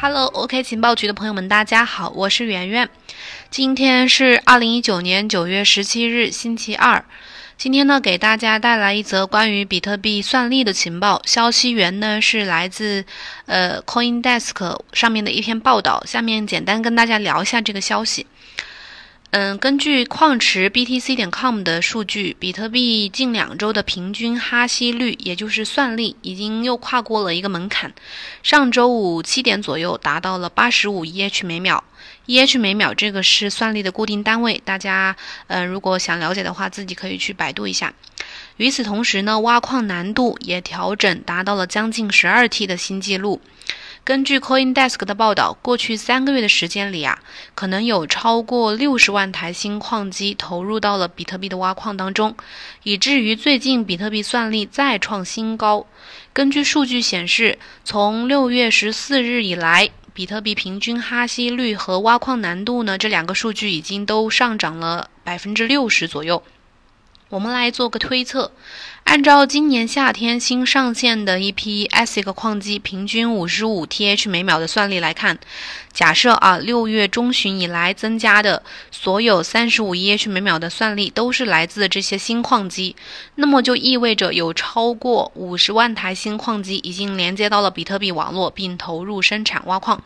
[0.00, 2.88] Hello，OK 情报局的朋友们，大家好，我是圆圆。
[3.50, 7.04] 今天是二零一九年九月十七日，星期二。
[7.56, 11.20] 今天呢，给大家带来一则关于比特币算力的情报。
[11.24, 13.04] 消息源呢是来自
[13.46, 16.00] 呃 CoinDesk 上面的一篇报道。
[16.06, 18.24] 下面简单跟大家聊一下这个消息。
[19.30, 27.92] 嗯，根据矿池 BTC 点 com 的数据，比特币近两周的平均哈希率，也就是算力，已经又跨过了一个门槛。
[28.42, 31.84] 上周五七点左右达到了八十五 EH 每秒
[32.26, 35.14] ，EH 每秒这个是算力的固定单位，大家
[35.48, 37.92] 嗯如果想了解的话，自己可以去百度一下。
[38.56, 43.42] 与此同时呢，挖矿难度也调整，达到了将近十二 T 的新纪录。
[44.08, 47.18] 根据 CoinDesk 的报道，过去三个月的时间里啊，
[47.54, 52.34] 可能有超过六十万台新矿机投入到了比特币的挖矿当中，
[52.84, 55.84] 以至于最近比特币算力再创新高。
[56.32, 66.42] 根据数据显示，从六月十四日以来，比特币平均哈希率和挖矿难度呢，这两个数据已经都上涨了百分之六十左右。
[67.30, 68.52] 我们来做个推测，
[69.04, 75.38] 按照今年夏天新上线的一批 ASIC 矿机平均五十五 TH 每秒的算力来看，
[75.92, 82.96] 假设啊六月中旬以来增加的所有三十五 EH 每秒的算力都是来自这些新矿机，
[83.34, 90.02] 那么就意味着有超过五十万台新矿机已经连接到了比特币网络，并投入生产挖矿。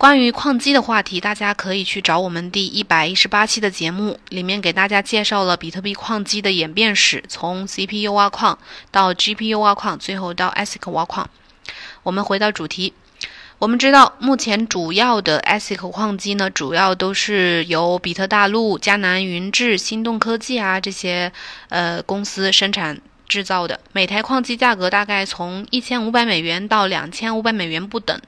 [0.00, 8.58] 关于矿机的话题，大家可以去找我们第一百一十八期的节目，里面给大家介绍了比特币矿机的演变史，从 CPU 挖矿
[8.90, 11.28] 到 GPU 挖矿，最后到 ASIC 挖矿。
[12.02, 12.94] 我们回到主题，
[13.58, 21.30] 我们知道目前主要的 ASIC 矿机呢，主要都是由比特大陆、迦南云智、心动科技啊这些
[21.68, 22.98] 呃公司生产
[23.30, 28.20] 制造的，每台矿机价格大概从一千五百美元到两千五百美元不等。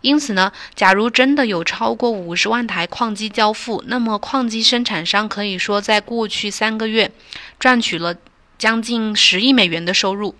[0.00, 7.10] 因此呢，假如真的有超过五十万台矿机交付，那么矿机生产商可以说在过去三个月
[7.58, 8.14] 赚取了
[8.56, 10.34] 将近十亿美元的收入。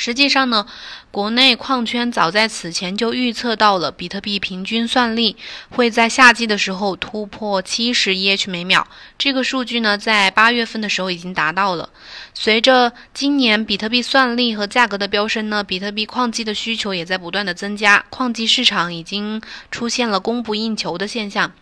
[0.00, 0.64] 实际上呢，
[1.10, 5.36] 国内矿圈早在此前就预测到了比特币平均算力
[5.70, 8.86] 会在夏季的时候突破七十 EH 每秒。
[9.18, 11.90] 这个数据呢，在八月份的时候已经达到了。
[12.32, 19.42] 随着今年比特币算力和价格的飙升呢，比特币矿机的需求也在不断的增加，矿机市场已经
[19.72, 21.52] 出现了供不应求的现象。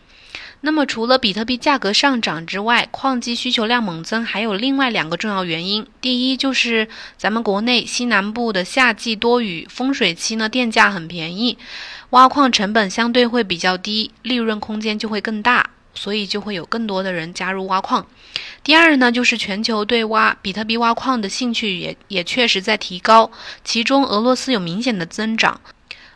[0.61, 5.85] 那么，除了比特币价格上涨之外，矿机需求量猛增还有另外两个重要原因。
[6.01, 11.57] 第一，就是咱们国内西南部的夏季多雨，风水期呢，电价很便宜，
[12.09, 18.05] 挖矿成本相对会比较低，利润空间就会更大，所以就会有更多的人加入挖矿。
[18.63, 23.29] 第二呢，就是全球对挖比特币挖矿的兴趣也也确实在提高，
[23.63, 25.61] 其中俄罗斯有明显的增长。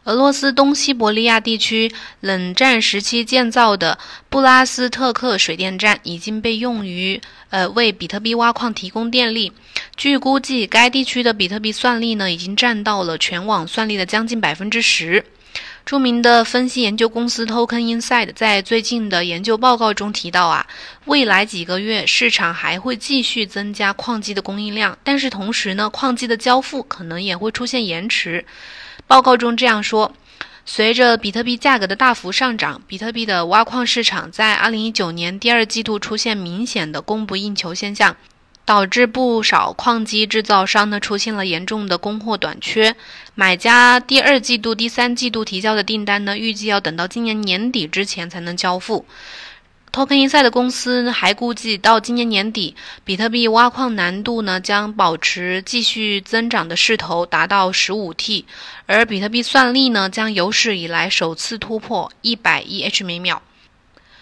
[0.05, 9.53] 俄罗斯东西伯利亚地区冷战时期建造的布拉斯特克水电站已经被用于呃为比特币挖矿提供电力。
[9.95, 15.23] 据估计，该地区的比特币算力呢已经占到了全网算力的将近百分之十。
[15.85, 20.65] 著名的分析研究公司 Token Inside 在最近的研究报告中提到啊，
[21.05, 28.43] 未来几个月市场还会继续增加矿机的供应量，但是同时呢，矿机的交付可能也会出现延迟。
[29.11, 30.13] 报告中这样说：，
[30.65, 38.15] 随着比特币价格的大幅上涨，比特币的挖矿市场在2019年第二季度出现明显的供不应求现象，
[38.63, 42.95] 导致不少矿机制造商呢出现了严重的供货短缺。
[43.35, 49.05] 买家第二季度、第三季度提交的订单呢，预计要等到今年年底之前才能交付。
[49.91, 58.45] Token Insight 的公司还估计，到今年年底，比特币挖矿难度呢将保持继续增长的势头，达到十五 T，
[58.85, 63.41] 而比特币算力呢将有史以来首次突破一百亿 H 每秒。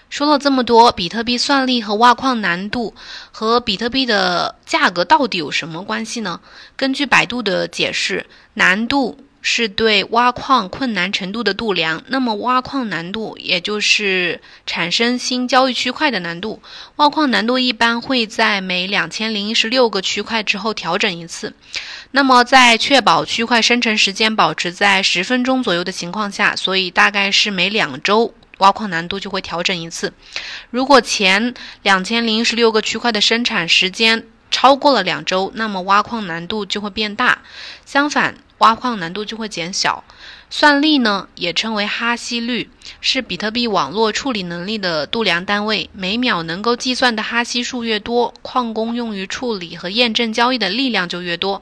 [0.09, 2.96] 说了这么多，比特币算力和挖矿难度
[3.31, 6.42] 和比特币的价格到底有什么关系呢？
[6.75, 8.25] 根据百度的解释，
[8.56, 9.19] 难度。
[9.41, 16.62] 是对挖矿困难程度的度量，那么挖矿难度也就是产生新交易区块的难度。
[16.97, 21.53] 挖矿难度一般会在每两千零一十六个区块之后调整一次。
[22.12, 30.12] 那么在确保区块生成时间保持在十分钟左右的情况下，所以大概是每两周挖矿难度就会调整一次。
[30.69, 37.39] 如果前两千零一十六个区块的生产时间超过了两周，那么挖矿难度就会变大。
[37.86, 38.36] 相反。
[38.60, 40.04] 挖矿难度就会减小，
[40.50, 42.70] 算力呢也称为哈希率，
[43.02, 45.90] 是比特币网络处理能力的度量单位。
[45.94, 51.62] 每秒能够计算的哈希数越多，矿工用于处理和验证交易的力量就越多。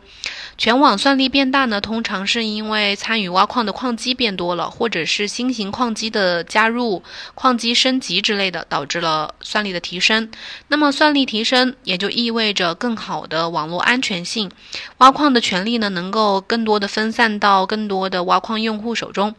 [0.57, 7.04] 全网算力变大呢，通常是因为参与挖矿的矿机变多了，或者是新型矿机的加入、
[7.36, 10.31] 矿机升级之类的，导致了算力的提升。
[10.69, 14.50] 那么算力提升，也就意味着更好的网络安全性，
[14.98, 19.36] 挖矿的权利呢，能够更多的分散到更多的挖矿用户手中。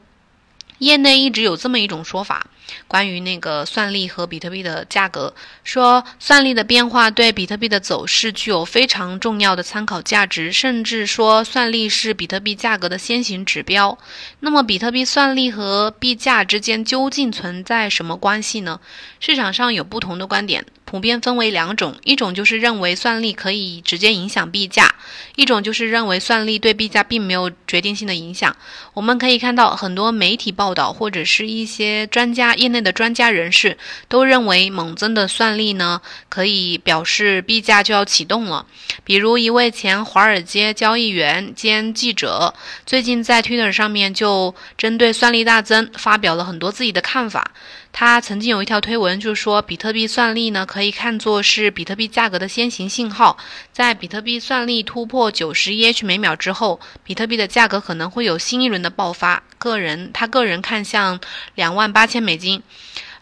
[0.79, 2.47] 业内一直有这么一种说法。
[2.87, 5.35] 关于那个算力和比特币的价格，
[5.65, 13.97] 说算力的变化对比特币的走势具有非常重要的参考价值，甚至说算力是比特币价格的先行指标。
[14.41, 18.81] 那么，比特币算力和币价之间究竟存在什么关系呢？
[19.19, 20.67] 市场上有不同的观点。
[20.89, 24.95] 普遍分为两种，一种就是认为算力可以直接影响币价，
[25.37, 28.57] 一种就是认为算力对币价并没有决定性的影响。
[28.95, 33.77] 我们可以看到很多媒体报道或者是一些专家、业内的专家人士
[34.09, 36.01] 都认为猛增的算力呢，
[36.31, 38.65] 可以表示币价就要启动了。
[39.05, 42.55] 比如一位前华尔街交易员兼记者，
[42.87, 47.51] 最近在 Twitter 上面就针对算力大增发表了很多自己的看法。
[48.01, 53.37] 他曾经有一条推文，就是说比特币算力呢，可以看作是比特币价格的先行信号。
[53.73, 59.43] 在比特币算力突破九十 EH 每秒之后，比特币的价格可能会有新一轮的爆发。
[59.59, 61.19] 个人，他个人看向
[61.57, 62.63] 两万八千美金。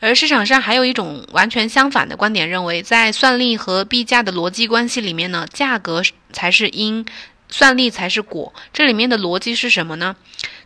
[0.01, 6.03] 而市场上还有一种完全相反的观点，认为在算力和币价的逻辑关系里面呢，价格
[6.35, 7.07] 才是因，
[7.49, 8.53] 算力才是果。
[8.75, 10.17] 这里面的逻辑是什么呢？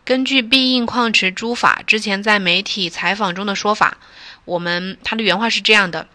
[0.04, 3.98] 根据必应矿池诸法之前在媒体采访中的说法，
[4.44, 6.08] 我们他的原话是这样的。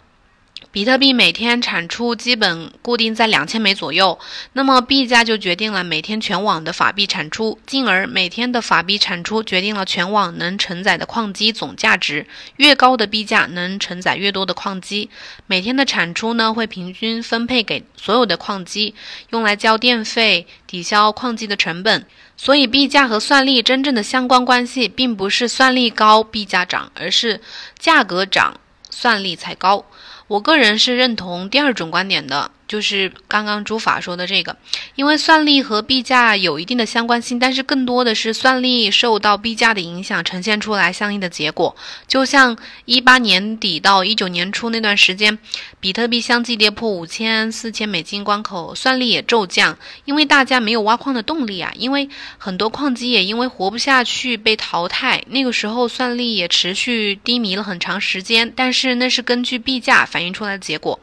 [0.71, 4.19] 比特币每天产出基本固定在两千枚左右，
[4.53, 12.27] 那么币价就决定了每天全网的法币产出，进而每天的法币产出决定了全网能承载的矿机总价值。
[12.57, 15.09] 越高的币价能承载越多的矿机，
[15.47, 18.95] 每天的产出呢会平均分配给所有的矿机，
[19.29, 22.05] 用来交电费，抵消矿机的成本。
[22.35, 27.39] 所以币价和算力真正的相关关系，并不是算力高币价涨，而是
[27.79, 28.59] 价格涨
[28.89, 29.85] 算力才高。
[30.27, 34.57] 我个人是认同第二种观点的，就是刚刚朱法说的这个，
[34.95, 41.75] 因为算力和币价有一定的相关性，但是更多的是算力受到币价的影响，呈现出来相应的结果。
[42.07, 45.37] 就像一八年底到一九年初那段时间，
[45.79, 55.23] 比特币相继跌破五千、四千美金关口，算力也骤降，因为大家没有挖矿的动力啊，因为很多矿机也因为活不下去被淘汰。
[55.27, 60.03] 那个时候算力也持续低迷了很长时间，但是那是根据币价。
[60.15, 60.97] 反映出来的结果，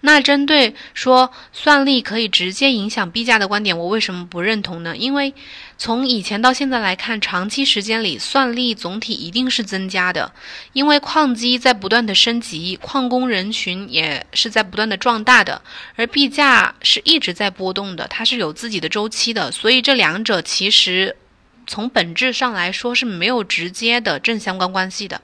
[0.00, 4.96] 那针对说算力可以直接影响币价的观点，我为什么不认同呢？
[4.96, 5.34] 因为
[5.76, 10.32] 从以前到现在来看，长期时间里算力总体一定是增加的，
[10.72, 15.60] 因为矿机在不断的升级，矿工人群也是在不断的壮大的，
[15.94, 21.14] 而币价是一直在波动的，它是有自己的周期的，所以这两者其实。
[21.68, 25.20] 从本质上来说是没有直接的正相关关系的。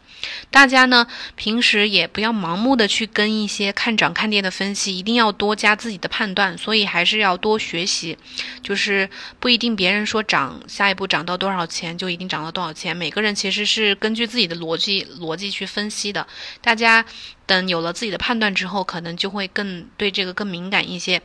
[0.50, 6.56] 大家呢平时也不要盲目的去跟一些看涨看跌的分析，一定要多加自己的判断。
[6.56, 8.16] 所以还是要多学习，
[8.62, 9.08] 就是
[9.40, 12.96] 不一定别人说涨，下一步涨到多少钱就一定涨到多少钱。
[12.96, 16.26] 每个人其实是根据自己的逻辑逻辑去分析的。
[16.60, 17.04] 大家
[17.46, 21.20] 等有了自己的判断之后，可能就会更对这个更敏感一些。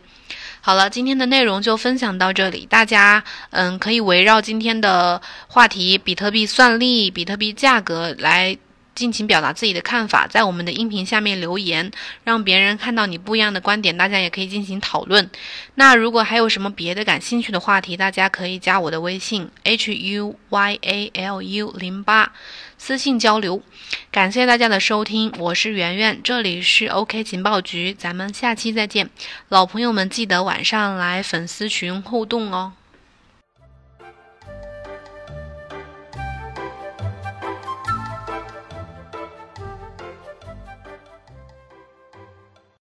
[0.62, 2.66] 好了，今天的内容就分享到这里。
[2.66, 8.58] 大家，嗯，可以围绕今天的话题——比特币算力、比特币价格来
[9.00, 11.90] 尽情表达自己的看法，在我们的音频下面留言，
[12.26, 13.98] 让别人看到你不一样的观点。
[13.98, 15.30] 大家也可以进行讨论。
[15.76, 22.34] 那如果还有什么别的感兴趣的话题，大家可以加我的微信：h u y a l u 零八。
[22.78, 23.64] 私信交流，
[24.12, 29.10] 感谢大家的收听，我是圆圆，这里是 OK 情报局，咱们下期再见，
[29.48, 32.74] 老朋友们记得晚上来粉丝群互动哦。